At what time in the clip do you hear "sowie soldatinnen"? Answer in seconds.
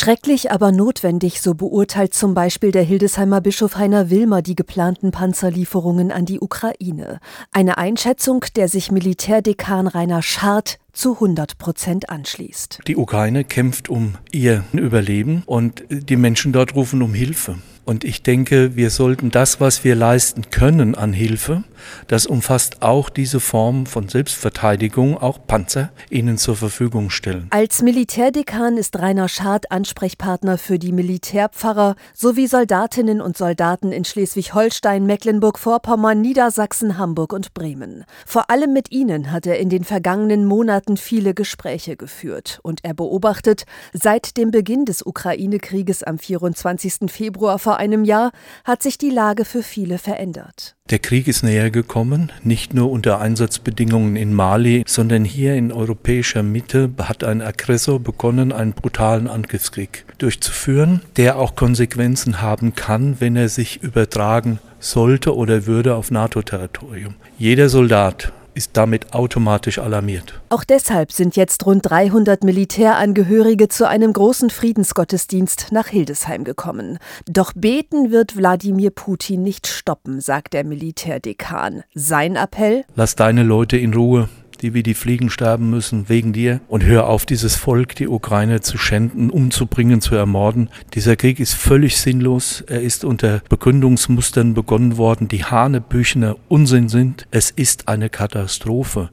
32.14-33.20